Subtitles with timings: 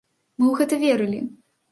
[0.39, 1.19] Мы ў гэта верылі!